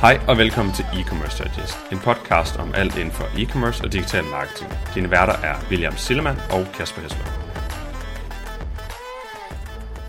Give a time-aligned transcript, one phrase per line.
[0.00, 4.24] Hej og velkommen til E-Commerce Digest, en podcast om alt inden for e-commerce og digital
[4.24, 4.70] marketing.
[4.94, 7.24] Dine værter er William Sillemann og Kasper Hesler.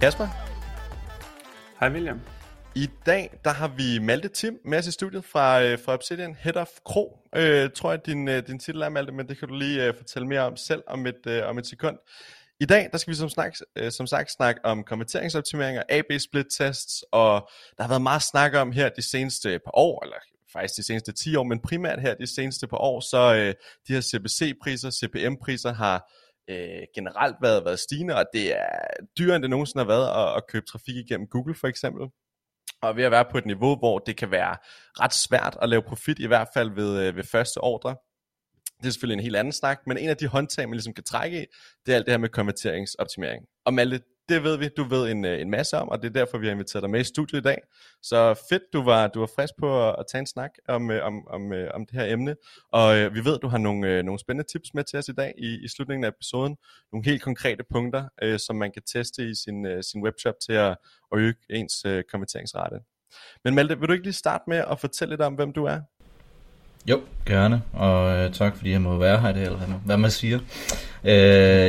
[0.02, 0.28] Kasper,
[1.80, 2.20] Hej William.
[2.76, 6.36] i dag der har vi Malte Tim med os i studiet fra, øh, fra Obsidian,
[6.40, 9.48] Head of Kro, øh, tror jeg din, øh, din titel er Malte, men det kan
[9.48, 11.98] du lige øh, fortælle mere om selv om et, øh, om et sekund.
[12.62, 16.46] I dag der skal vi som, snak, øh, som sagt snakke om konverteringsoptimeringer, AB split
[16.58, 20.16] tests, og der har været meget snak om her de seneste par år, eller
[20.54, 23.54] faktisk de seneste 10 år, men primært her de seneste par år, så øh,
[23.88, 26.12] de her CPC-priser, CPM-priser har
[26.50, 28.80] øh, generelt været, været stigende, og det er
[29.18, 32.08] dyrere end det nogensinde har været at, at købe trafik igennem Google for eksempel.
[32.82, 34.58] Og ved at være på et niveau, hvor det kan være
[35.00, 37.96] ret svært at lave profit, i hvert fald ved, øh, ved første ordre.
[38.82, 41.04] Det er selvfølgelig en helt anden snak, men en af de håndtag, man ligesom kan
[41.04, 41.46] trække i,
[41.86, 43.46] det er alt det her med konverteringsoptimering.
[43.66, 46.14] Og Malte, det ved vi, du ved en, øh, en masse om, og det er
[46.14, 47.62] derfor, vi har inviteret dig med i studiet i dag.
[48.02, 51.06] Så fedt, du var, du var frisk på at, at tage en snak om, øh,
[51.06, 52.36] om, om, øh, om det her emne.
[52.72, 55.14] Og øh, vi ved, du har nogle, øh, nogle spændende tips med til os i
[55.14, 56.58] dag i, i slutningen af episoden.
[56.92, 60.54] Nogle helt konkrete punkter, øh, som man kan teste i sin, øh, sin webshop til
[60.54, 60.78] at,
[61.12, 62.80] at øge ens øh, konverteringsrate.
[63.44, 65.80] Men Malte, vil du ikke lige starte med at fortælle lidt om, hvem du er?
[66.90, 69.78] Jo, gerne, og øh, tak fordi jeg må være her i dag, eller hvad man,
[69.86, 70.40] hvad man siger.
[71.04, 71.14] Øh,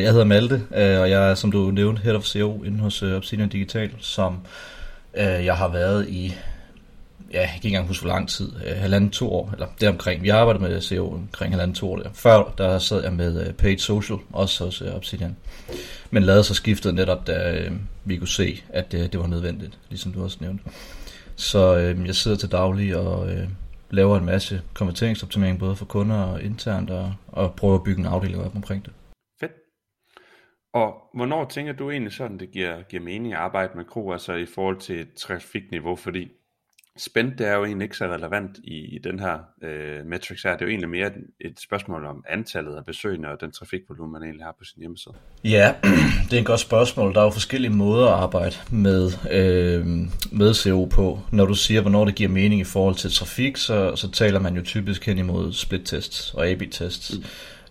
[0.03, 3.03] jeg hedder Malte, øh, og jeg er, som du nævnte, Head of CEO inde hos
[3.03, 4.39] øh, Obsidian Digital, som
[5.15, 6.35] øh, jeg har været i,
[7.33, 10.23] ja, jeg kan ikke engang huske hvor lang tid, øh, halvanden to år, eller deromkring.
[10.23, 12.11] Vi har arbejdet med CO omkring halvanden to år der.
[12.15, 15.37] Før der sad jeg med øh, Paid Social, også hos øh, Obsidian.
[16.11, 17.73] Men lavede så skiftet netop, da øh,
[18.05, 20.65] vi kunne se, at øh, det var nødvendigt, ligesom du også nævnte.
[21.37, 23.33] Så øh, jeg sidder til daglig og...
[23.33, 23.49] Øh,
[23.91, 28.07] laver en masse konverteringsoptimering både for kunder og internt, og, og prøver at bygge en
[28.07, 28.93] afdeling op omkring det.
[29.41, 29.53] Fedt.
[30.75, 34.35] Og hvornår tænker du egentlig sådan, det giver, giver mening at arbejde med kro, altså
[34.35, 36.29] i forhold til trafikniveau, fordi
[37.01, 40.53] spændt det er jo egentlig ikke så relevant i, i den her øh, metrics her.
[40.53, 41.11] Det er jo egentlig mere
[41.41, 45.15] et, spørgsmål om antallet af besøgende og den trafikvolumen, man egentlig har på sin hjemmeside.
[45.45, 45.75] Ja,
[46.31, 47.15] det er et godt spørgsmål.
[47.15, 49.87] Der er jo forskellige måder at arbejde med, øh,
[50.33, 51.19] med CO på.
[51.33, 54.57] Når du siger, hvornår det giver mening i forhold til trafik, så, så taler man
[54.57, 57.13] jo typisk hen imod split-tests og AB-tests.
[57.15, 57.25] Mm.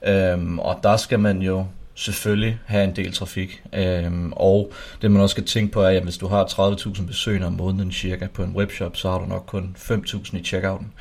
[0.09, 1.66] Øhm, og der skal man jo
[2.00, 3.64] selvfølgelig have en del trafik.
[3.74, 4.72] Øhm, og
[5.02, 7.92] det man også skal tænke på er, at hvis du har 30.000 besøgende om måneden
[7.92, 10.92] cirka på en webshop, så har du nok kun 5.000 i checkouten.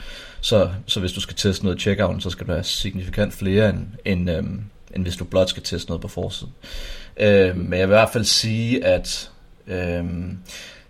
[0.40, 3.70] Så, så hvis du skal teste noget i checkouten, så skal du have signifikant flere,
[3.70, 4.60] end, end, øhm,
[4.94, 6.52] end hvis du blot skal teste noget på forsiden.
[7.16, 9.30] Øhm, men jeg vil i hvert fald sige, at
[9.66, 10.38] øhm,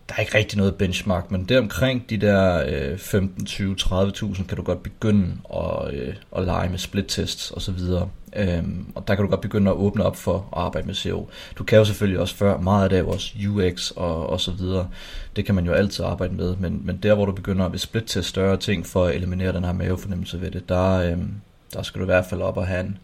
[0.08, 4.46] der er ikke rigtig noget benchmark, men der omkring de der øh, 15, 20, 30.000
[4.46, 8.08] kan du godt begynde at, øh, at lege med split tests og så videre.
[8.36, 11.28] Øhm, og der kan du godt begynde at åbne op for at arbejde med SEO.
[11.58, 14.40] Du kan jo selvfølgelig også før, meget af det er jo også UX og, og
[14.40, 14.88] så videre.
[15.36, 18.04] Det kan man jo altid arbejde med, men, men der hvor du begynder at split
[18.04, 21.32] til større ting for at eliminere den her mavefornemmelse ved det, der, øhm,
[21.74, 22.98] der skal du i hvert fald op og have en,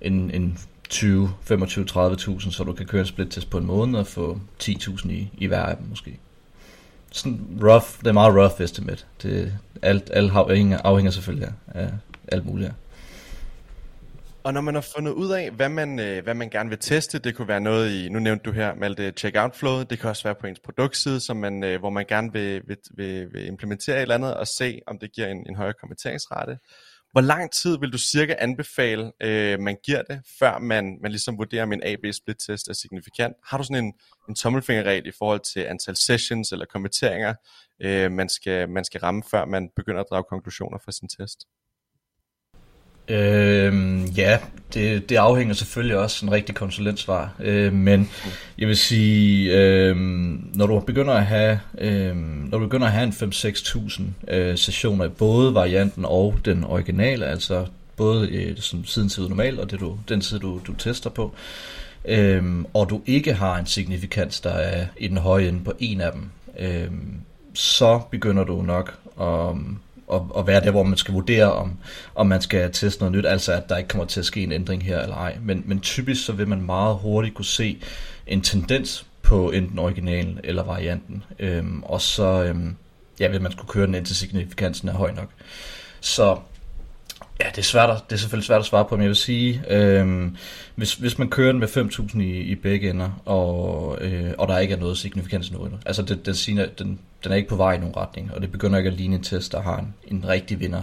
[0.00, 0.58] en, en
[0.90, 4.40] 20, 25, 30.000, så du kan køre en split test på en måned og få
[4.62, 6.18] 10.000 i, i hver af dem måske.
[7.12, 9.04] Sådan rough, det er meget rough estimate.
[9.22, 9.52] Det,
[9.82, 11.90] alt, alt afhænger, afhænger selvfølgelig af, af
[12.28, 12.72] alt muligt.
[14.44, 17.18] Og når man har fundet ud af, hvad man, øh, hvad man gerne vil teste,
[17.18, 20.22] det kunne være noget i, nu nævnte du her, Malte, checkout flow, det kan også
[20.22, 23.96] være på ens produktside, som man, øh, hvor man gerne vil, vil, vil, vil implementere
[23.96, 26.58] et eller andet og se, om det giver en, en højere konverteringsrate.
[27.12, 31.38] Hvor lang tid vil du cirka anbefale, øh, man giver det, før man, man ligesom
[31.38, 33.34] vurderer, om en AB-split-test er signifikant?
[33.44, 33.92] Har du sådan en,
[34.28, 37.34] en tommelfingerregel i forhold til antal sessions eller konverteringer,
[37.82, 41.46] øh, man, skal, man skal ramme, før man begynder at drage konklusioner fra sin test?
[43.08, 44.38] Øhm, ja,
[44.74, 48.10] det, det afhænger selvfølgelig også en rigtig konsulentsvar, øh, men
[48.58, 49.96] jeg vil sige, øh,
[50.60, 54.02] når du begynder at have, øh, når du begynder at have en 5-6.000
[54.34, 57.66] øh, sessioner i både varianten og den originale, altså
[57.96, 61.34] både øh, som siden til normal og det du, den tid du, du tester på,
[62.04, 66.00] øh, og du ikke har en signifikans, der er i den høje ende på en
[66.00, 66.28] af dem,
[66.58, 66.90] øh,
[67.54, 69.56] så begynder du nok at
[70.12, 71.76] at, at være der, hvor man skal vurdere, om,
[72.14, 74.52] om man skal teste noget nyt, altså at der ikke kommer til at ske en
[74.52, 75.36] ændring her eller ej.
[75.42, 77.78] Men, men typisk så vil man meget hurtigt kunne se
[78.26, 82.76] en tendens på enten originalen eller varianten, øhm, og så øhm,
[83.20, 85.28] ja, vil man skulle køre den indtil signifikansen er høj nok.
[86.00, 86.38] Så
[87.40, 89.16] Ja, det er, svært at, det er selvfølgelig svært at svare på, men jeg vil
[89.16, 90.28] sige, øh,
[90.74, 94.58] hvis, hvis man kører den med 5.000 i, i begge ender, og, øh, og der
[94.58, 97.74] ikke er noget signifikans nu, altså det, den, siger, den, den er ikke på vej
[97.74, 100.28] i nogen retning, og det begynder ikke at ligne en test, der har en, en
[100.28, 100.82] rigtig vinder,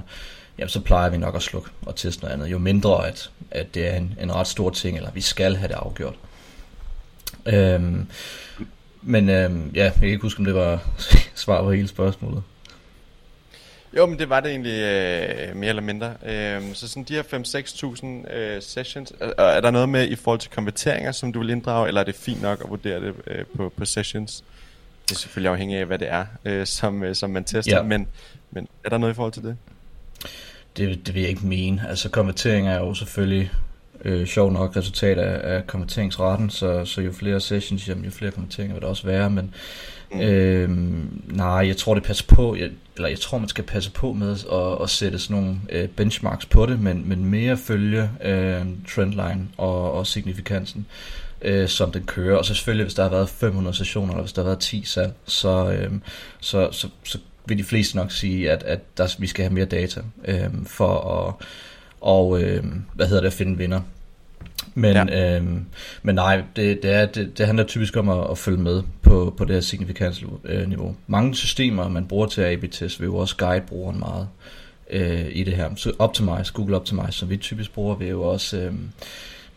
[0.57, 3.75] jamen så plejer vi nok at slukke og teste noget andet, jo mindre at, at
[3.75, 6.15] det er en, en ret stor ting, eller vi skal have det afgjort.
[7.47, 7.81] Øh,
[9.01, 10.87] men øh, ja, jeg kan ikke huske, om det var
[11.35, 12.43] svar på hele spørgsmålet.
[13.97, 16.13] Jo, men det var det egentlig øh, mere eller mindre.
[16.25, 20.39] Øh, så sådan de her 5-6.000 øh, sessions, er, er der noget med i forhold
[20.39, 23.45] til konverteringer, som du vil inddrage, eller er det fint nok at vurdere det øh,
[23.55, 24.43] på, på sessions?
[25.09, 27.83] Det er selvfølgelig afhængigt af, hvad det er, øh, som, øh, som man tester, ja.
[27.83, 28.07] men,
[28.51, 29.57] men er der noget i forhold til det?
[30.77, 31.85] Det, det vil jeg ikke mene.
[31.89, 33.51] Altså konverteringer er jo selvfølgelig
[34.05, 38.31] øh, sjov nok resultat af, af konverteringsraten, så, så jo flere sessions, jamen, jo flere
[38.31, 39.53] konverteringer vil der også være, men
[40.13, 40.21] mm.
[40.21, 40.69] øh,
[41.35, 44.31] nej, jeg tror det passer på, jeg, eller jeg tror man skal passe på med
[44.31, 49.47] at, at sætte sådan nogle øh, benchmarks på det, men, men mere følge øh, trendline
[49.57, 50.85] og, og signifikansen
[51.41, 52.37] øh, som den kører.
[52.37, 54.83] Og så selvfølgelig, hvis der har været 500 sessioner, eller hvis der har været 10
[54.85, 55.91] salg, så, øh,
[56.39, 59.65] så, så, så vil de fleste nok sige, at, at der, vi skal have mere
[59.65, 61.33] data øh, for at
[62.01, 62.63] og øh,
[62.93, 63.81] hvad hedder det, at finde vinder.
[64.73, 65.37] Men, ja.
[65.37, 65.45] øh,
[66.03, 69.33] men nej, det, det, er, det, det handler typisk om at, at følge med på,
[69.37, 70.39] på det her signifikansniveau.
[70.43, 70.73] Øh,
[71.07, 74.27] Mange systemer, man bruger til AB-test, vil jo også guide brugeren meget
[74.89, 75.69] øh, i det her.
[75.75, 78.73] Så Optimize, Google Optimize, som vi typisk bruger, vil jo også øh,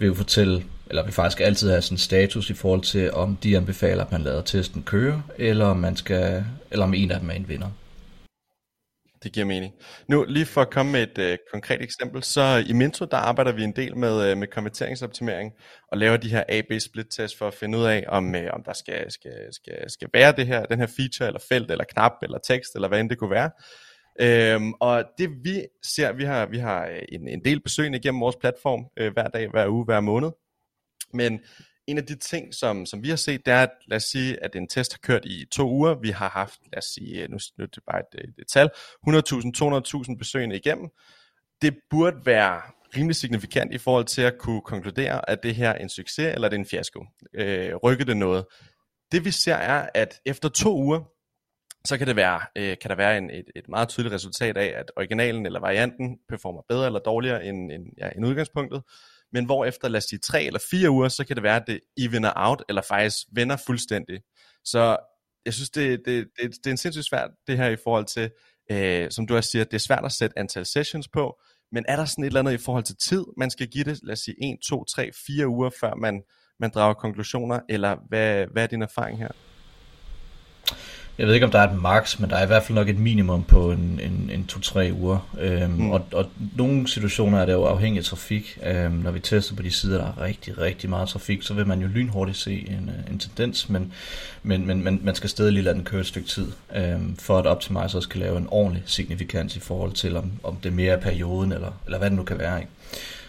[0.00, 3.36] vil jo fortælle, eller vi faktisk altid have sådan en status i forhold til, om
[3.42, 7.20] de anbefaler, at man lader testen køre, eller om, man skal, eller om en af
[7.20, 7.68] dem er en vinder.
[9.22, 9.74] Det giver mening.
[10.08, 13.52] Nu lige for at komme med et øh, konkret eksempel, så i Minto der arbejder
[13.52, 15.52] vi en del med, øh, med konverteringsoptimering
[15.92, 18.62] og laver de her A-B split test for at finde ud af, om, øh, om
[18.62, 22.12] der skal, skal, skal, skal være det her, den her feature eller felt eller knap
[22.22, 23.50] eller tekst eller hvad end det kunne være.
[24.20, 28.20] Øhm, og det vi ser, vi har, vi har øh, en, en del besøgende igennem
[28.20, 30.30] vores platform øh, hver dag, hver uge, hver måned.
[31.14, 31.40] Men
[31.90, 34.44] en af de ting, som, som vi har set, det er, at lad os sige,
[34.44, 35.94] at en test har kørt i to uger.
[35.94, 38.70] Vi har haft, lad os sige, nu, nu er det bare et, et, et tal,
[39.08, 40.88] 100.000, 200.000 besøgende igennem.
[41.62, 42.60] Det burde være
[42.96, 46.48] rimelig signifikant i forhold til at kunne konkludere, at det her er en succes, eller
[46.48, 47.04] det er en fiasko.
[47.34, 48.44] Øh, rykker det noget?
[49.12, 51.00] Det vi ser er, at efter to uger,
[51.84, 54.72] så kan, det være, øh, kan der være en, et, et meget tydeligt resultat af,
[54.76, 58.82] at originalen eller varianten performer bedre eller dårligere end, end, ja, end udgangspunktet
[59.32, 61.66] men hvor efter, lad os sige, tre eller fire uger, så kan det være, at
[61.66, 64.20] det evener out, eller faktisk vender fuldstændig.
[64.64, 64.96] Så
[65.44, 68.30] jeg synes, det, det, det, det er en sindssygt svært, det her i forhold til,
[68.70, 71.40] øh, som du også siger, det er svært at sætte antal sessions på,
[71.72, 74.00] men er der sådan et eller andet i forhold til tid, man skal give det,
[74.02, 76.22] lad os sige, 1, 2, 3, 4 uger, før man,
[76.60, 79.30] man drager konklusioner, eller hvad, hvad er din erfaring her?
[81.18, 82.88] Jeg ved ikke om der er et max, men der er i hvert fald nok
[82.88, 85.36] et minimum på en, en, en 2-3 uger.
[85.40, 85.90] Øhm, mm.
[85.90, 86.26] og, og
[86.56, 88.58] nogle situationer er det jo afhængigt af trafik.
[88.66, 91.66] Øhm, når vi tester på de sider, der er rigtig, rigtig meget trafik, så vil
[91.66, 93.92] man jo lynhurtigt se en, en tendens, men,
[94.42, 96.46] men, men, men man skal stadig lige lade den køre et stykke tid,
[96.76, 100.56] øhm, for at Optimizer også kan lave en ordentlig signifikans i forhold til, om, om
[100.62, 102.60] det mere er perioden, eller, eller hvad det nu kan være.
[102.60, 102.72] Ikke?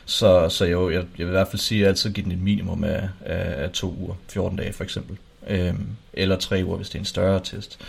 [0.06, 2.32] Så, så jo, jeg, jeg vil i hvert fald sige, at jeg altid give den
[2.32, 5.74] et minimum af, af, af to uger, 14 dage for eksempel øh,
[6.14, 7.80] eller tre uger, hvis det er en større test.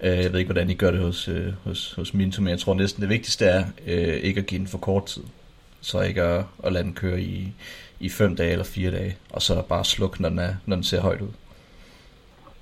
[0.00, 2.58] Øh, jeg ved ikke, hvordan I gør det hos, øh, hos, hos Minto, men jeg
[2.58, 5.22] tror næsten det vigtigste er øh, ikke at give den for kort tid.
[5.80, 7.52] Så ikke at, at lade den køre i,
[8.00, 10.84] i fem dage eller fire dage, og så bare slukke, når den, er, når den
[10.84, 11.28] ser højt ud.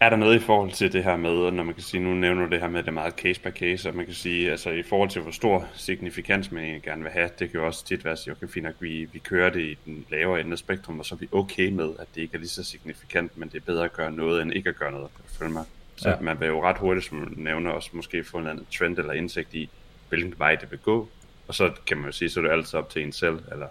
[0.01, 2.45] Er der noget i forhold til det her med, når man kan sige, nu nævner
[2.45, 4.51] du det her med, at det er meget case by case, og man kan sige,
[4.51, 7.67] altså i forhold til hvor stor signifikans man egentlig gerne vil have, det kan jo
[7.67, 10.41] også tit være at sige, okay fint nok, vi, vi kører det i den lavere
[10.41, 12.65] ende af spektrum, og så er vi okay med, at det ikke er lige så
[12.65, 15.09] signifikant, men det er bedre at gøre noget, end ikke at gøre noget,
[15.39, 15.65] følge mig.
[15.97, 16.21] Så ja.
[16.21, 18.99] man vil jo ret hurtigt, som du nævner, også måske få en eller anden trend
[18.99, 19.71] eller indsigt i,
[20.09, 21.09] hvilken vej det vil gå,
[21.49, 23.67] og så kan man jo sige, så er det altid op til en selv, eller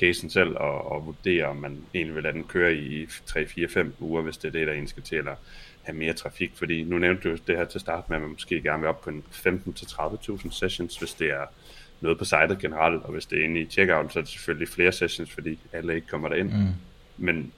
[0.00, 3.68] casen selv og, og vurdere, om man egentlig vil lade den køre i 3, 4,
[3.68, 5.34] 5 uger, hvis det er det, der egentlig skal til, eller
[5.82, 6.52] have mere trafik.
[6.54, 9.00] Fordi nu nævnte du det her til start med, at man måske gerne vil op
[9.00, 11.46] på en 15-30.000 sessions, hvis det er
[12.00, 14.68] noget på sitet generelt, og hvis det er inde i checkout, så er det selvfølgelig
[14.68, 16.52] flere sessions, fordi alle ikke kommer derind.
[16.52, 16.68] Mm.
[17.16, 17.52] Men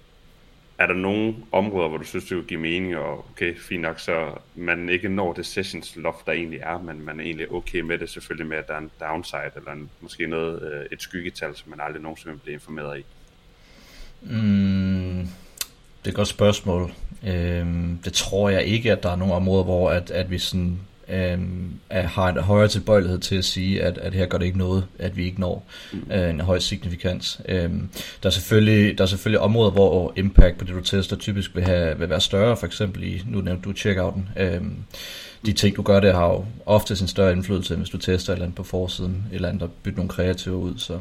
[0.83, 4.01] er der nogle områder, hvor du synes, det vil give mening, og okay, fint nok,
[4.01, 7.81] så man ikke når det sessions loft, der egentlig er, men man er egentlig okay
[7.81, 11.03] med det, selvfølgelig med, at der er en downside, eller en, måske noget, øh, et
[11.03, 13.05] skyggetal, som man aldrig nogensinde bliver informeret i?
[14.23, 15.29] Mm,
[15.99, 16.93] det er et godt spørgsmål.
[17.27, 20.79] Øhm, det tror jeg ikke, at der er nogle områder, hvor at, at vi sådan
[21.13, 24.59] øhm, er, har en højere tilbøjelighed til at sige, at, at her gør det ikke
[24.59, 25.67] noget, at vi ikke når
[26.13, 27.41] øh, en høj signifikans.
[27.49, 27.71] Øh,
[28.23, 31.65] der, er selvfølgelig, der er selvfølgelig områder, hvor impact på det, du tester, typisk vil,
[31.65, 34.29] have, vil være større, for eksempel i, nu nævnte du checkouten.
[34.37, 34.61] øh,
[35.47, 38.37] de ting, du gør det, har jo ofte en større indflydelse, hvis du tester et
[38.37, 40.99] eller andet på forsiden, eller andet, der bytter nogle kreative ud, så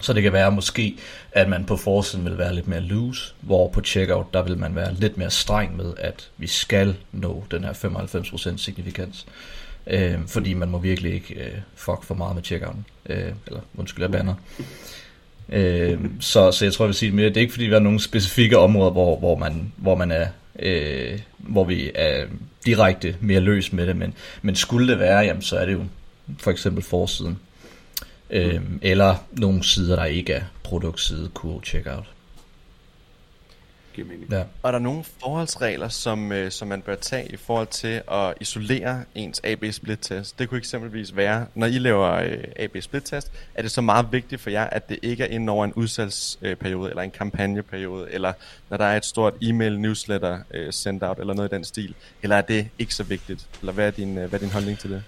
[0.00, 0.96] så det kan være måske,
[1.32, 4.74] at man på forsiden vil være lidt mere loose, hvor på checkout, der vil man
[4.74, 9.26] være lidt mere streng med, at vi skal nå den her 95% signifikans.
[9.86, 12.84] Øh, fordi man må virkelig ikke øh, fuck for meget med checkouten.
[13.08, 14.34] Øh, eller undskyld, jeg banner.
[15.48, 17.80] Øh, så, så jeg tror, jeg vil sige mere, det er ikke fordi, vi har
[17.80, 20.26] nogle specifikke områder, hvor, hvor, man, hvor man er,
[20.58, 22.26] øh, hvor vi er
[22.66, 25.84] direkte mere løs med det, men, men skulle det være, jamen, så er det jo
[26.38, 27.38] for eksempel forsiden.
[28.30, 32.04] Øhm, eller nogle sider, der ikke er produktside, kunne check out.
[34.30, 34.40] Ja.
[34.62, 38.34] Og er der nogle forholdsregler, som, øh, som man bør tage i forhold til at
[38.40, 40.38] isolere ens AB-split-test?
[40.38, 44.50] Det kunne eksempelvis være, når I laver øh, AB-split-test, er det så meget vigtigt for
[44.50, 48.32] jer, at det ikke er inden over en udsalgsperiode, eller en kampagneperiode, eller
[48.70, 51.94] når der er et stort e-mail newsletter øh, sendt out, eller noget i den stil?
[52.22, 53.46] Eller er det ikke så vigtigt?
[53.60, 55.02] Eller hvad er din, øh, hvad er din holdning til det?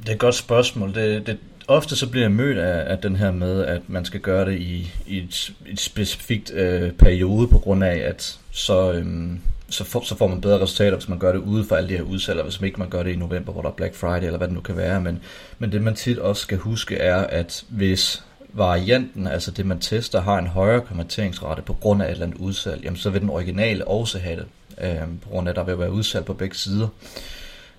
[0.00, 0.94] Det er et godt spørgsmål.
[0.94, 1.38] Det, det,
[1.68, 4.58] ofte så bliver jeg mødt af, af den her med, at man skal gøre det
[4.60, 10.02] i, i et, et specifikt øh, periode, på grund af, at så, øhm, så, får,
[10.04, 12.42] så får man bedre resultater, hvis man gør det ude for alle de her udsalg,
[12.42, 14.48] hvis man ikke man gør det i november, hvor der er Black Friday, eller hvad
[14.48, 15.00] det nu kan være.
[15.00, 15.20] Men,
[15.58, 20.20] men det man tit også skal huske er, at hvis varianten, altså det man tester,
[20.20, 23.30] har en højere konverteringsrate på grund af et eller andet udsalg, jamen så vil den
[23.30, 24.46] originale også have det,
[24.84, 26.88] øh, på grund af, at der vil være udsalg på begge sider.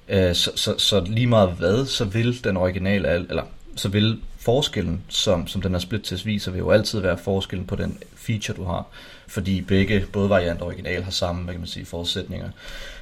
[0.10, 3.44] Øh, så, så, så lige meget hvad, så vil den originale, eller
[3.76, 7.66] så vil forskellen, som, som den her split test viser, vil jo altid være forskellen
[7.66, 8.86] på den feature, du har.
[9.28, 12.50] Fordi begge, både variant og original, har samme hvad kan man sige, forudsætninger.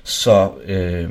[0.03, 1.09] Så øh,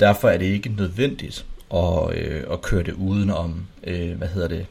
[0.00, 4.66] derfor er det ikke nødvendigt at, øh, at køre det udenom, øh, hvad hedder det,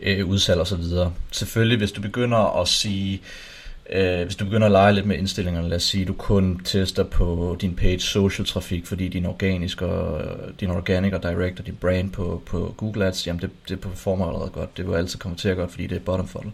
[0.00, 1.12] øh, udsalg og så videre.
[1.30, 3.53] Selvfølgelig, hvis du begynder at sige, Øh,
[3.90, 6.60] øh, hvis du begynder at lege lidt med indstillingerne, lad os sige, at du kun
[6.64, 11.60] tester på din page social trafik, fordi din organisk og, øh, din organic og direct
[11.60, 14.76] og din brand på, på Google Ads, jamen det, det performer allerede godt.
[14.76, 16.52] Det vil altid konvertere godt, fordi det er bottom funnel.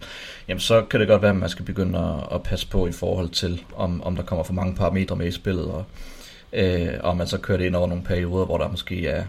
[0.49, 2.93] Jamen så kan det godt være, at man skal begynde at, at passe på i
[2.93, 5.85] forhold til, om, om der kommer for mange parametre med i spillet, og,
[6.53, 9.25] øh, og man så kører det ind over nogle perioder, hvor der måske er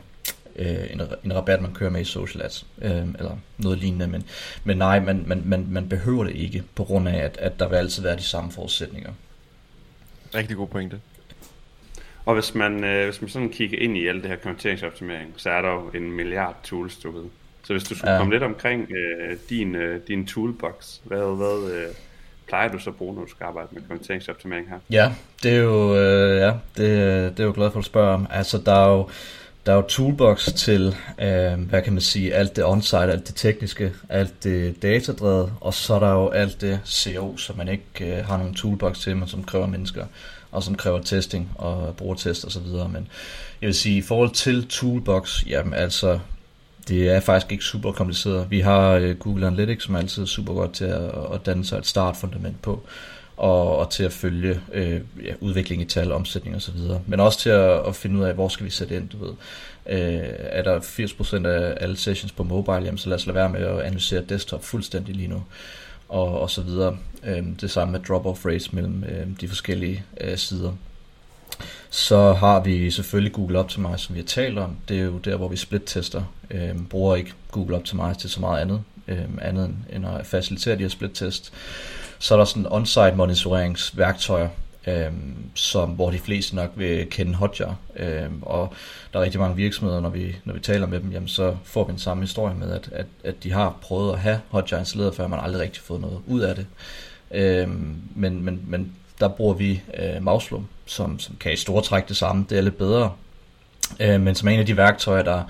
[0.56, 4.24] øh, en, en rabat, man kører med i social ads, øh, eller noget lignende, men,
[4.64, 7.70] men nej, man, man, man, man behøver det ikke, på grund af, at, at der
[7.70, 9.12] vil altid være de samme forudsætninger.
[10.36, 11.00] Rigtig god pointe.
[12.26, 15.50] Og hvis man, øh, hvis man sådan kigger ind i alt det her konverteringsoptimering, så
[15.50, 17.26] er der jo en milliard tools, du ved.
[17.64, 18.18] Så hvis du skulle ja.
[18.18, 21.88] komme lidt omkring øh, din, øh, din toolbox, hvad, hvad øh,
[22.48, 24.80] plejer du så at bruge, når du skal arbejde med konverteringsoptimering her?
[24.90, 25.12] Ja,
[25.44, 28.28] det er jo, øh, ja, det, det er jo glad for at spørge om.
[28.30, 29.10] Altså, der er jo,
[29.66, 33.36] der er jo toolbox til, øh, hvad kan man sige, alt det onsite, alt det
[33.36, 37.84] tekniske, alt det datadrevet, og så er der jo alt det CO, som man ikke
[38.02, 40.06] øh, har nogen toolbox til, men som kræver mennesker,
[40.52, 42.68] og som kræver testing og brugertest osv.
[42.68, 43.08] Men
[43.62, 46.20] jeg vil sige, i forhold til toolbox, jamen altså,
[46.88, 48.52] det er faktisk ikke super kompliceret.
[48.52, 51.78] Vi har øh, Google Analytics, som er altid super godt til at, at danne sig
[51.78, 52.84] et startfundament på
[53.42, 56.78] og, og til at følge øh, ja, udvikling i tal, omsætning osv.
[57.08, 59.34] Men også til at, at finde ud af, hvor skal vi sætte ind, du ved.
[59.90, 63.50] Øh, er der 80% af alle sessions på mobile, jamen, så lad os lade være
[63.50, 65.44] med at analysere desktop fuldstændig lige nu.
[66.10, 66.98] Og, og så videre.
[67.24, 70.72] Øh, det samme med drop-off rates mellem øh, de forskellige øh, sider.
[71.90, 74.78] Så har vi selvfølgelig Google Optimize, som vi har talt om.
[74.90, 76.24] Det er jo der, hvor vi split-tester.
[76.52, 80.82] Øh, bruger ikke Google Optimize til så meget andet, øh, andet end at facilitere de
[80.82, 81.54] her split-test.
[82.22, 84.50] Så er der sådan on-site monitoreringsværktøjer,
[84.88, 85.12] øh,
[85.56, 87.76] som, hvor de fleste nok vil kende Hotjar.
[87.96, 88.74] Øh, og
[89.14, 91.84] der er rigtig mange virksomheder, når vi, når vi taler med dem, jamen, så får
[91.84, 95.16] vi den samme historie med, at, at, at de har prøvet at have Hotjar installeret,
[95.16, 96.66] før man aldrig rigtig fået noget ud af det.
[97.32, 97.70] Øh,
[98.16, 102.18] men, men, men der bruger vi øh, Mauslum, som, som kan i store træk det
[102.18, 102.46] samme.
[102.50, 103.12] Det er lidt bedre,
[104.00, 105.44] øh, men som er en af de værktøjer, der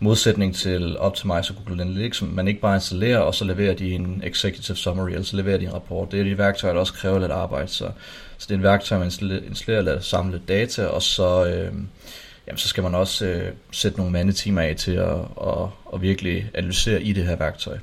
[0.00, 3.92] modsætning til Optimize og Google Analytics, som man ikke bare installerer, og så leverer de
[3.92, 6.12] en executive summary, eller så leverer de en rapport.
[6.12, 7.90] Det er de værktøjer, der også kræver lidt arbejde, så,
[8.38, 11.74] så det er en værktøj, man installerer, lader samle data, og så, øh,
[12.46, 16.50] jamen, så skal man også øh, sætte nogle mandetimer af til at, at, at virkelig
[16.54, 17.78] analysere i det her værktøj.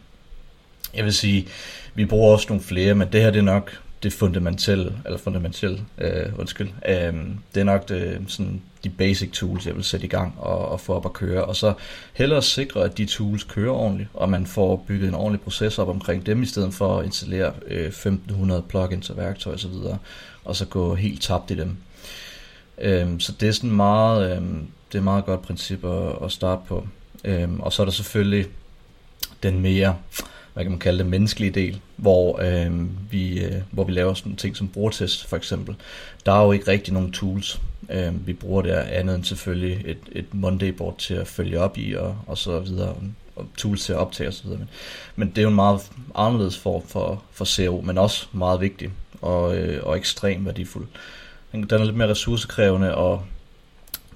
[0.93, 1.47] Jeg vil sige,
[1.93, 5.79] vi bruger også nogle flere, men det her det er nok det fundamentelle, eller fundamentelle,
[5.97, 7.13] øh, undskyld, øh,
[7.55, 10.79] det er nok det, sådan, de basic tools, jeg vil sætte i gang og, og
[10.79, 11.73] få op at køre, og så
[12.13, 15.89] hellere sikre, at de tools kører ordentligt, og man får bygget en ordentlig proces op
[15.89, 19.97] omkring dem, i stedet for at installere øh, 1500 plugins og værktøj osv., og,
[20.45, 21.77] og så gå helt tabt i dem.
[22.77, 26.61] Øhm, så det er sådan meget, øhm, det er meget godt princip at, at starte
[26.67, 26.87] på.
[27.23, 28.45] Øhm, og så er der selvfølgelig
[29.43, 29.95] den mere,
[30.53, 34.35] hvad kan man kalde det, menneskelige del, hvor, øh, vi, øh, hvor vi laver sådan
[34.35, 35.75] ting som brugertest for eksempel.
[36.25, 39.97] Der er jo ikke rigtig nogen tools, øh, vi bruger der andet end selvfølgelig et,
[40.11, 42.95] et Monday board til at følge op i og, og så videre,
[43.35, 44.47] og tools til at optage osv.
[44.47, 44.69] Men,
[45.15, 48.91] men det er jo en meget anderledes form for, for CO, men også meget vigtig
[49.21, 50.87] og, øh, og ekstremt værdifuld.
[51.51, 53.23] Den, den er lidt mere ressourcekrævende, og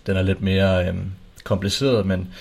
[0.07, 0.95] den er lidt mere øh,
[1.43, 2.33] kompliceret, men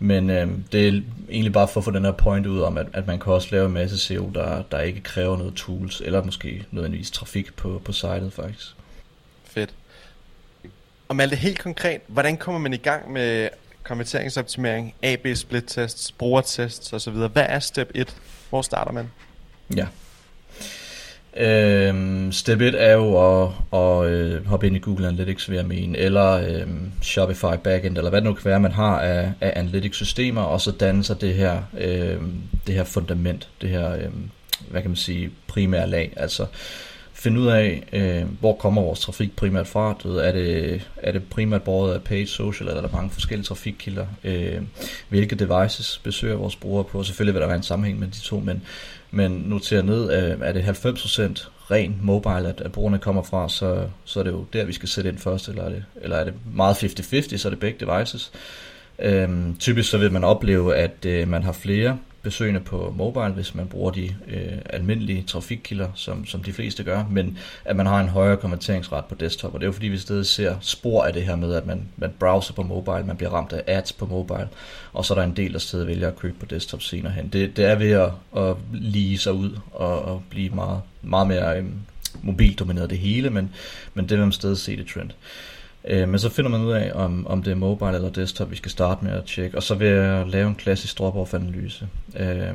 [0.00, 2.86] men øh, det er egentlig bare for at få den her point ud om, at,
[2.92, 6.24] at man kan også lave en masse SEO, der, der ikke kræver noget tools, eller
[6.24, 8.66] måske nødvendigvis trafik på, på sitet faktisk.
[9.44, 9.74] Fedt.
[11.08, 13.48] Og Malte, helt konkret, hvordan kommer man i gang med
[13.82, 17.12] konverteringsoptimering, AB split tests, brugertests osv.
[17.12, 18.16] Hvad er step 1?
[18.50, 19.10] Hvor starter man?
[19.76, 19.86] Ja.
[21.36, 25.66] Øhm, step 1 er jo at, at øh, hoppe ind i Google Analytics, vil jeg
[25.66, 29.52] mene, eller øhm, Shopify backend, eller hvad det nu kan være, man har af, af
[29.56, 34.30] analytics-systemer, og så danne sig det her, øhm, det her fundament, det her, øhm,
[34.68, 36.12] hvad kan man sige, primære lag.
[36.16, 36.46] Altså
[37.18, 39.96] finde ud af, øh, hvor kommer vores trafik primært fra.
[40.02, 43.10] Du ved, er, det, er det primært båret af paid social, eller er der mange
[43.10, 44.06] forskellige trafikkilder?
[44.24, 44.62] Øh,
[45.08, 47.02] hvilke devices besøger vores brugere på?
[47.02, 48.62] Selvfølgelig vil der være en sammenhæng med de to, men,
[49.10, 53.86] men noter ned, øh, er det 90% ren mobile, at, at brugerne kommer fra, så,
[54.04, 56.24] så er det jo der, vi skal sætte ind først, eller er det, eller er
[56.24, 58.32] det meget 50-50, så er det begge devices.
[58.98, 61.98] Øh, typisk så vil man opleve, at øh, man har flere
[62.28, 67.04] besøgende på mobile, hvis man bruger de øh, almindelige trafikkilder, som, som de fleste gør,
[67.10, 69.98] men at man har en højere konverteringsret på desktop, og det er jo fordi, vi
[69.98, 73.30] stadig ser spor af det her med, at man, man browser på mobile, man bliver
[73.30, 74.48] ramt af ads på mobile,
[74.92, 77.28] og så er der en del, der stadig vælger at købe på desktop senere hen.
[77.28, 81.58] Det, det er ved at, at lige sig ud og, og blive meget, meget mere
[81.58, 81.64] øh,
[82.22, 83.50] mobildomineret det hele, men,
[83.94, 85.10] men det vil man stadig se det trend.
[85.10, 88.50] Øh, Øh, men så finder man ud af, om, om det er mobile eller desktop,
[88.50, 89.56] vi skal starte med at tjekke.
[89.56, 91.88] Og så vil jeg lave en klassisk drop-off-analyse.
[92.16, 92.54] Øh,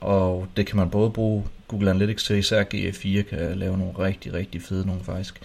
[0.00, 4.34] og det kan man både bruge Google Analytics til, især GA4 kan lave nogle rigtig,
[4.34, 5.40] rigtig fede nogle faktisk.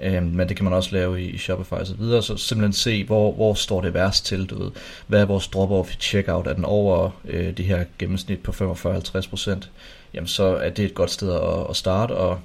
[0.00, 2.72] Øh, men det kan man også lave i, i Shopify og så videre, så simpelthen
[2.72, 4.70] se, hvor, hvor står det værst til, du ved.
[5.06, 6.46] Hvad er vores drop-off checkout?
[6.46, 9.68] Er den over øh, det her gennemsnit på 45-50%?
[10.14, 12.38] Jamen så er det et godt sted at, at starte, og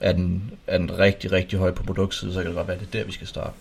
[0.00, 2.86] er den, er den rigtig, rigtig høj på produktsiden, så kan det godt være, det
[2.86, 3.52] er der, vi skal starte.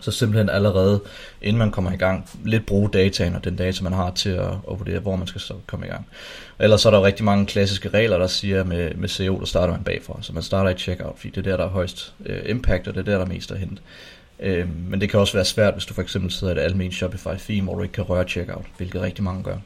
[0.00, 1.00] Så simpelthen allerede,
[1.42, 4.46] inden man kommer i gang, lidt bruge dataen og den data, man har til at,
[4.46, 6.06] at vurdere, hvor man skal så komme i gang.
[6.58, 9.46] Ellers så er der jo rigtig mange klassiske regler, der siger, med, med SEO, der
[9.46, 10.18] starter man bagfra.
[10.20, 12.94] Så man starter i checkout, fordi det er der, der er højst øh, impact, og
[12.94, 13.82] det er der, der er mest at hente.
[14.40, 16.96] Øh, men det kan også være svært, hvis du for eksempel sidder i et almindeligt
[16.96, 19.56] Shopify theme, hvor du ikke kan røre checkout, hvilket rigtig mange gør.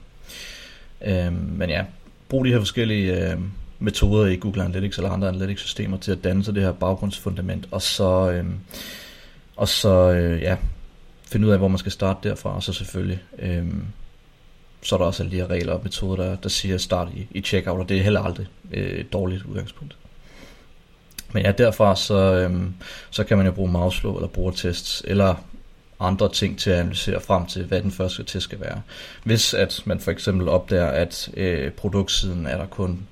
[1.07, 1.85] Øh, men ja,
[2.29, 3.39] brug de her forskellige øh,
[3.79, 7.69] metoder i Google Analytics eller andre analytics systemer til at danne sig det her baggrundsfundament,
[7.71, 8.31] og så...
[8.31, 8.45] Øh,
[9.57, 10.57] og så øh, ja,
[11.27, 13.67] finde ud af, hvor man skal starte derfra, og så selvfølgelig, øh,
[14.83, 17.27] så er der også alle de her regler og metoder, der, der siger start i,
[17.31, 19.97] i checkout, og det er heller aldrig øh, et dårligt udgangspunkt.
[21.33, 22.75] Men ja, derfra så, øhm,
[23.11, 25.35] så kan man jo bruge mouseflow eller brugertests, eller
[26.01, 28.83] andre ting til at analysere frem til, hvad den første test skal være.
[29.25, 33.07] Hvis at man for eksempel opdager, at øh, produktsiden er der kun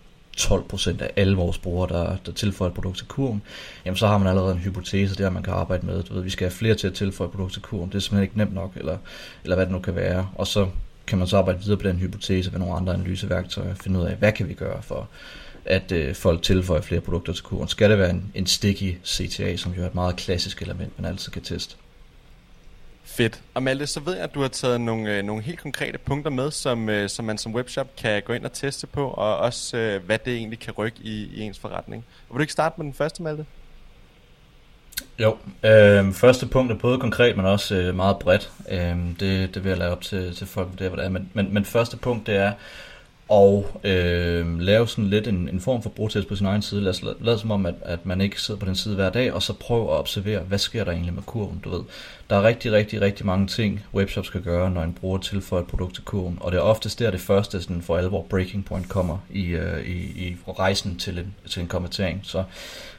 [0.45, 3.43] 12% af alle vores brugere, der, der tilføjer et produkt til kurven,
[3.85, 6.03] jamen så har man allerede en hypotese der, man kan arbejde med.
[6.03, 7.89] Du ved, vi skal have flere til at tilføje et produkt til kurven.
[7.89, 8.99] Det er simpelthen ikke nemt nok, eller,
[9.45, 10.29] eller hvad det nu kan være.
[10.35, 10.69] Og så
[11.07, 14.17] kan man så arbejde videre på den hypotese med nogle andre analyseværktøjer, finde ud af,
[14.17, 15.09] hvad kan vi gøre for,
[15.65, 17.69] at øh, folk tilføjer flere produkter til kurven.
[17.69, 21.11] Skal det være en, en sticky CTA, som jo er et meget klassisk element, man
[21.11, 21.77] altid kan teste.
[23.05, 23.43] Fedt.
[23.55, 26.31] Og Malte, så ved jeg, at du har taget nogle, øh, nogle helt konkrete punkter
[26.31, 29.77] med, som, øh, som man som webshop kan gå ind og teste på, og også
[29.77, 32.05] øh, hvad det egentlig kan rykke i, i ens forretning.
[32.29, 33.47] Og vil du ikke starte med den første, Malte?
[35.19, 38.51] Jo, øh, første punkt er både konkret, men også øh, meget bredt.
[38.69, 41.11] Øh, det, det vil jeg lade op til, til folk, det er, hvad det er.
[41.11, 42.53] Men, men, men første punkt, det er,
[43.33, 46.81] og øh, lave sådan lidt en, en form for brugtest på sin egen side.
[46.81, 49.33] Lad os lade som om, at, at man ikke sidder på den side hver dag,
[49.33, 51.81] og så prøv at observere, hvad sker der egentlig med kurven, du ved.
[52.31, 55.69] Der er rigtig, rigtig, rigtig mange ting, webshops kan gøre, når en bruger tilføjer et
[55.69, 58.89] produkt til kurven, og det er oftest der det første sådan for alvor breaking point
[58.89, 62.21] kommer i, øh, i, i rejsen til en, til en konvertering.
[62.23, 62.45] Så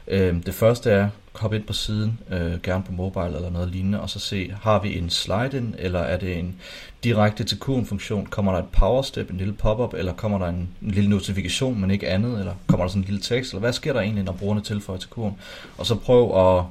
[0.08, 4.00] øh, det første er, hop ind på siden, øh, gerne på mobile eller noget lignende,
[4.00, 6.56] og så se, har vi en slide-in, eller er det en
[7.04, 8.26] direkte til kurven-funktion?
[8.26, 11.80] Kommer der et power step, en lille pop-up, eller kommer der en, en lille notifikation,
[11.80, 14.24] men ikke andet, eller kommer der sådan en lille tekst, eller hvad sker der egentlig,
[14.24, 15.34] når brugerne tilføjer til kuren?
[15.78, 16.64] Og så prøv at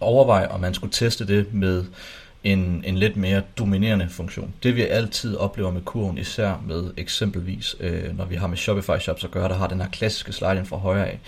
[0.00, 1.84] overveje, om man skulle teste det med
[2.44, 4.54] en, en lidt mere dominerende funktion.
[4.62, 8.98] Det vi altid oplever med kurven, især med eksempelvis, øh, når vi har med Shopify
[9.00, 11.20] Shops at gøre, der har den her klassiske slide fra højre af,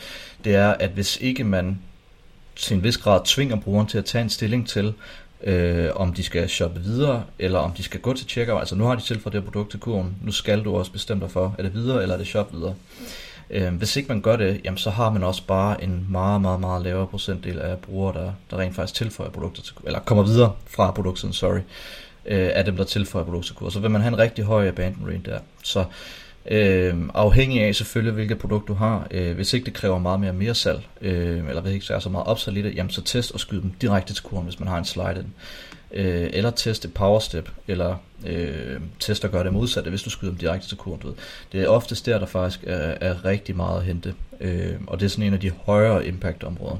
[0.44, 1.78] det er, at hvis ikke man
[2.56, 4.94] til en vis grad tvinger brugeren til at tage en stilling til,
[5.44, 8.60] øh, om de skal shoppe videre, eller om de skal gå til checkout.
[8.60, 11.22] Altså nu har de tilføjet det her produkt til kurven, nu skal du også bestemme
[11.22, 12.74] dig for, er det videre, eller er det shop videre.
[13.50, 16.60] Øh, hvis ikke man gør det, jamen, så har man også bare en meget, meget,
[16.60, 20.52] meget lavere procentdel af brugere, der, der rent faktisk tilføjer produkter til eller kommer videre
[20.66, 21.60] fra produktet, sorry,
[22.26, 23.72] øh, af dem, der tilføjer produkter til.
[23.72, 25.38] Så vil man have en rigtig høj abandon rate der.
[25.62, 25.84] Så
[26.50, 29.06] Øh, afhængig af selvfølgelig, hvilket produkt du har.
[29.10, 31.98] Øh, hvis ikke det kræver meget mere mere salg, øh, eller hvis ikke der er
[31.98, 34.60] så meget opsalg i det, jamen så test og skyd dem direkte til kurven, hvis
[34.60, 35.34] man har en slide in.
[35.92, 40.10] Øh, eller teste powerstep, power step, eller øh, teste at gøre det modsatte, hvis du
[40.10, 41.00] skyder dem direkte til kurven.
[41.00, 41.16] Du ved.
[41.52, 45.06] Det er oftest der, der faktisk er, er rigtig meget at hente, øh, og det
[45.06, 46.76] er sådan en af de højere impact områder.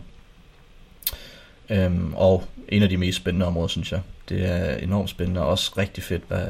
[1.71, 4.01] Øhm, og en af de mest spændende områder, synes jeg.
[4.29, 6.47] Det er enormt spændende og også rigtig fedt, hvad,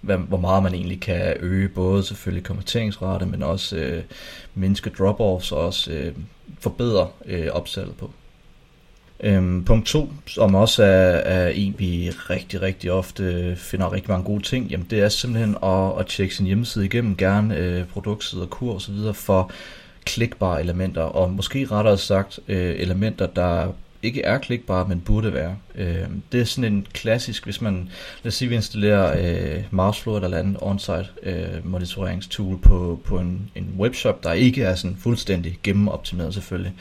[0.00, 4.02] hvad, hvor meget man egentlig kan øge, både selvfølgelig konverteringsrate, men også øh,
[4.54, 6.14] mindske drop-offs og også øh,
[6.60, 8.10] forbedre øh, opsalget på.
[9.20, 14.24] Øhm, punkt 2, som også er, er en, vi rigtig, rigtig ofte finder rigtig mange
[14.24, 18.46] gode ting, jamen det er simpelthen at, at tjekke sin hjemmeside igennem, gerne øh, produktsider,
[18.46, 19.50] kur og så videre, for
[20.04, 25.56] klikbare elementer, og måske rettere sagt øh, elementer, der ikke er klikbare, men burde være.
[25.74, 27.88] Øh, det er sådan en klassisk, hvis man,
[28.22, 29.16] lad os sige, vi installerer
[29.56, 34.74] øh, Mouseflow eller andet on-site øh, monitoreringstool på, på en, en webshop, der ikke er
[34.74, 36.72] sådan fuldstændig gennemoptimeret selvfølgelig,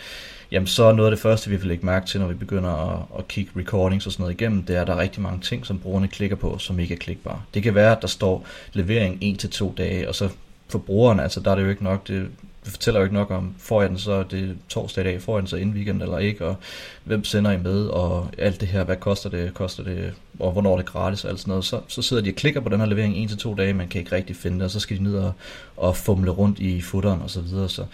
[0.52, 2.70] jamen så er noget af det første, vi vil lægge mærke til, når vi begynder
[2.70, 5.40] at, at kigge recordings og sådan noget igennem, det er, at der er rigtig mange
[5.40, 7.42] ting, som brugerne klikker på, som ikke er klikbare.
[7.54, 10.30] Det kan være, at der står levering 1-2 dage, og så
[10.68, 12.28] for brugeren, altså der er det jo ikke nok, det
[12.66, 15.36] det fortæller jo ikke nok om, får jeg den så det torsdag i dag, får
[15.38, 16.56] jeg den så inden weekend eller ikke, og
[17.04, 20.74] hvem sender I med, og alt det her, hvad koster det, koster det, og hvornår
[20.74, 21.66] er det gratis og alt sådan noget.
[21.66, 23.88] Så, så sidder de og klikker på den her levering en til to dage, man
[23.88, 25.34] kan ikke rigtig finde det, og så skal de ned og,
[25.78, 27.70] og fumle rundt i footeren og så videre.
[27.70, 27.86] Så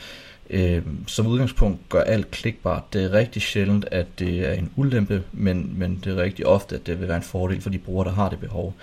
[0.49, 2.84] øh, som udgangspunkt gør alt klikbart.
[2.93, 6.75] Det er rigtig sjældent, at det er en ulempe, men, men det er rigtig ofte,
[6.75, 8.75] at det vil være en fordel for de brugere, der har det behov.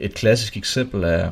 [0.00, 1.30] Et klassisk eksempel er,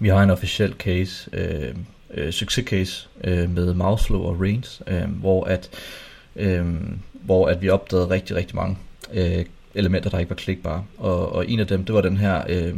[0.00, 1.74] vi har en officiel case, øh,
[2.14, 5.70] øh, succescase øh, med Mouseflow og Reigns, øh, hvor at
[6.36, 6.66] øh,
[7.12, 8.76] hvor at vi opdagede rigtig, rigtig mange
[9.12, 10.84] øh, elementer, der ikke var klikbare.
[10.98, 12.74] Og, og en af dem, det var den her øh,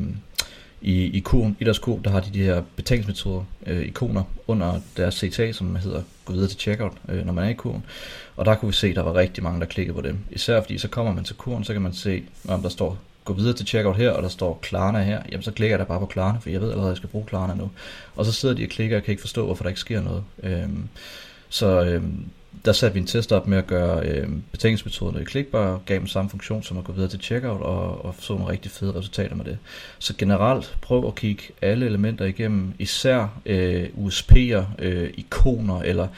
[0.82, 4.80] i, i, kurven, i deres kurv, der har de de her betalingsmetoder, øh, ikoner under
[4.96, 7.84] deres CTA, som hedder gå videre til checkout, øh, når man er i kurven.
[8.36, 10.18] Og der kunne vi se, at der var rigtig mange, der klikkede på dem.
[10.30, 13.32] Især fordi så kommer man til kurven, så kan man se, om der står gå
[13.32, 16.00] videre til checkout her, og der står Klarna her, jamen så klikker jeg da bare
[16.00, 17.70] på Klarna, for jeg ved allerede, at jeg skal bruge Klarna nu.
[18.16, 20.24] Og så sidder de og klikker, og kan ikke forstå, hvorfor der ikke sker noget.
[20.42, 20.88] Øhm,
[21.48, 22.24] så øhm,
[22.64, 26.30] der satte vi en test op med at gøre øh, betalingsmetoderne klikbare, gav dem samme
[26.30, 29.44] funktion som at gå videre til checkout, og, og så nogle rigtig fede resultater med
[29.44, 29.58] det.
[29.98, 36.08] Så generelt prøv at kigge alle elementer igennem, især øh, USP'er, øh, ikoner eller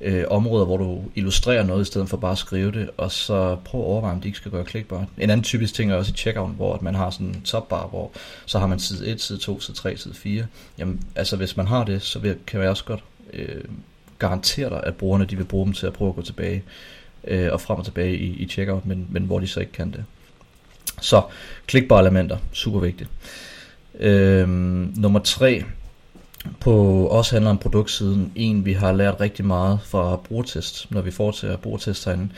[0.00, 3.56] øh, områder, hvor du illustrerer noget i stedet for bare at skrive det, og så
[3.64, 5.06] prøv at overveje, om de ikke skal gøre klikbare.
[5.18, 7.86] En anden typisk ting er også i checkout, hvor at man har sådan en topbar,
[7.86, 8.10] hvor
[8.46, 10.46] så har man side 1, side 2, side 3, side 4.
[10.78, 13.64] Jamen, altså hvis man har det, så vil, kan jeg også godt øh,
[14.18, 16.62] garantere dig, at brugerne de vil bruge dem til at prøve at gå tilbage
[17.24, 19.90] øh, og frem og tilbage i, i checkout, men, men hvor de så ikke kan
[19.90, 20.04] det.
[21.00, 21.22] Så
[21.66, 23.10] klikbare elementer, super vigtigt.
[24.00, 24.48] Øh,
[24.96, 25.64] nummer 3
[26.60, 28.32] på også handler om produktsiden.
[28.34, 32.28] En, vi har lært rigtig meget fra brugertest, når vi foretager brugertest herinde,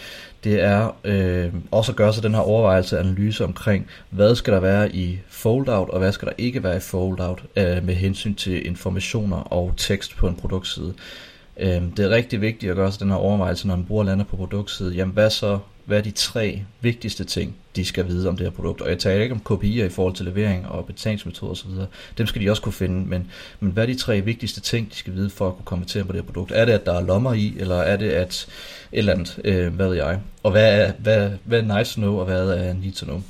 [0.44, 4.60] det er øh, også at gøre sig den her overvejelse analyse omkring, hvad skal der
[4.60, 8.66] være i foldout, og hvad skal der ikke være i foldout øh, med hensyn til
[8.66, 10.94] informationer og tekst på en produktside.
[11.60, 14.24] Øh, det er rigtig vigtigt at gøre sig den her overvejelse, når man bruger lander
[14.24, 14.94] på produktside.
[14.94, 18.50] Jamen hvad så, hvad er de tre vigtigste ting, de skal vide om det her
[18.50, 18.80] produkt?
[18.80, 21.70] Og jeg taler ikke om KPI'er i forhold til levering og betalingsmetoder osv.
[22.18, 24.96] Dem skal de også kunne finde, men, men hvad er de tre vigtigste ting, de
[24.96, 26.52] skal vide for at kunne kommentere på det her produkt?
[26.54, 28.46] Er det, at der er lommer i, eller er det, at
[28.92, 30.20] et eller andet, øh, hvad ved jeg?
[30.42, 33.22] Og hvad er, hvad, hvad er nice to know, og hvad er need to know?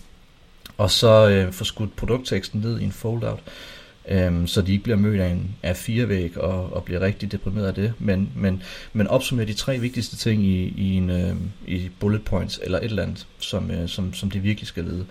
[0.78, 3.40] Og så øh, få skudt produktteksten ned i en foldout
[4.08, 7.32] øhm, så de ikke bliver mødt af en af fire væg og, og bliver rigtig
[7.32, 7.92] deprimeret af det.
[7.98, 12.60] Men, men, men opsummer de tre vigtigste ting i, i, en, øh, i bullet points
[12.62, 15.06] eller et eller andet, som, øh, som, som de virkelig skal lede.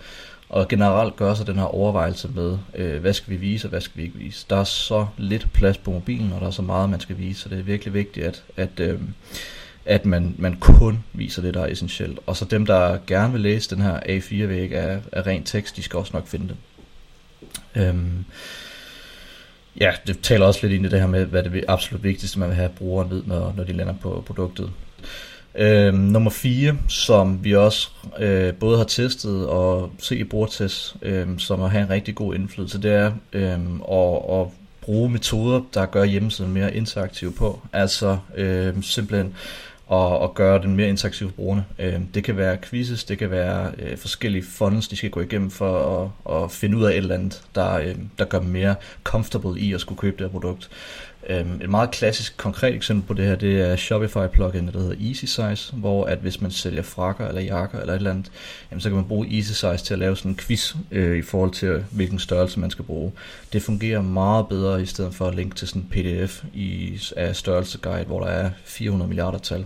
[0.48, 3.80] Og generelt gør sig den her overvejelse med, øh, hvad skal vi vise og hvad
[3.80, 4.46] skal vi ikke vise.
[4.50, 7.40] Der er så lidt plads på mobilen, og der er så meget, man skal vise,
[7.40, 9.00] så det er virkelig vigtigt, at, at, øh,
[9.84, 12.18] at man, man kun viser det, der er essentielt.
[12.26, 15.82] Og så dem, der gerne vil læse den her A4-væg af, af ren tekst, de
[15.82, 16.56] skal også nok finde det.
[17.74, 18.24] Øhm,
[19.80, 22.48] Ja, det taler også lidt ind i det her med, hvad det absolut vigtigste, man
[22.48, 24.70] vil have brugeren ved, når, når de lander på produktet.
[25.54, 31.28] Øh, nummer 4, som vi også øh, både har testet og set i brugertest, øh,
[31.38, 33.58] som har en rigtig god indflydelse, det er øh,
[33.92, 34.46] at, at
[34.80, 37.60] bruge metoder, der gør hjemmesiden mere interaktiv på.
[37.72, 39.34] Altså øh, simpelthen
[39.86, 41.64] og, og gøre den mere interaktiv for brugerne.
[41.78, 45.50] Øh, det kan være quizzes, det kan være øh, forskellige funnels, de skal gå igennem
[45.50, 48.74] for at, at finde ud af et eller andet, der, øh, der gør dem mere
[49.04, 50.70] comfortable i at skulle købe det her produkt.
[51.28, 55.08] Øh, et meget klassisk, konkret eksempel på det her, det er Shopify plugin, der hedder
[55.08, 58.30] Easy Size, hvor at hvis man sælger frakker eller jakker eller et eller andet,
[58.70, 61.22] jamen, så kan man bruge Easy Size til at lave sådan en quiz øh, i
[61.22, 63.12] forhold til, hvilken størrelse man skal bruge.
[63.52, 67.36] Det fungerer meget bedre i stedet for at linke til sådan en pdf i, af
[67.36, 69.64] størrelseguide, hvor der er 400 milliarder tal.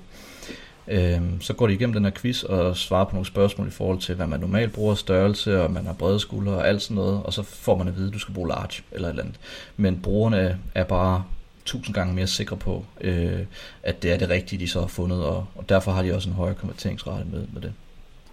[0.90, 3.98] Øh, så går de igennem den her quiz og svarer på nogle spørgsmål i forhold
[3.98, 7.22] til, hvad man normalt bruger størrelse, og man har brede skuldre og alt sådan noget,
[7.22, 9.40] og så får man at vide, at du skal bruge large eller et eller andet.
[9.76, 11.24] Men brugerne er bare
[11.64, 13.40] tusind gange mere sikre på, øh,
[13.82, 16.28] at det er det rigtige, de så har fundet, og, og derfor har de også
[16.28, 17.72] en højere konverteringsrate med, med det.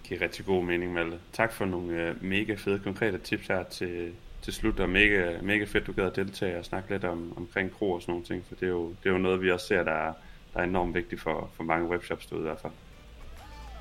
[0.04, 1.16] giver rigtig god mening, Malte.
[1.32, 4.10] Tak for nogle øh, mega fede konkrete tips her til,
[4.42, 7.72] til slut, og mega, mega fedt, du gad at deltage og snakke lidt om, omkring
[7.72, 9.66] kro og sådan nogle ting, for det er jo, det er jo noget, vi også
[9.66, 10.12] ser, der er,
[10.58, 12.72] der er enormt vigtigt for, for mange webshops derude i hvert fald.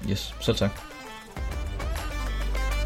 [0.09, 0.71] Yes, selv tak.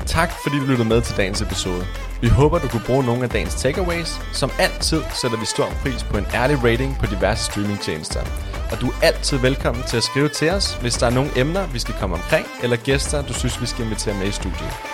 [0.05, 1.83] Tak fordi du lyttede med til dagens episode.
[2.21, 4.11] Vi håber, du kunne bruge nogle af dagens takeaways.
[4.33, 8.21] Som altid sætter vi stor pris på en ærlig rating på diverse streamingtjenester.
[8.71, 11.67] Og du er altid velkommen til at skrive til os, hvis der er nogle emner,
[11.67, 14.90] vi skal komme omkring, eller gæster, du synes, vi skal invitere med i studiet.